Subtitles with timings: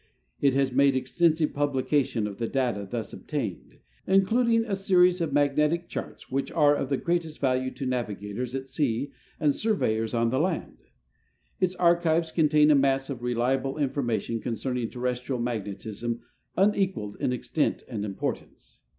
[0.39, 3.77] It has made extensive publication of the data thus obtained,
[4.07, 8.55] in cluding a series of magnetic charts which are of the greatest value to navigators
[8.55, 10.79] at sea and surveyors on the land.
[11.59, 16.21] Its archives contain a mass of reliable information concerning terrestrial magnetism
[16.57, 18.79] unequaled in extent and importance.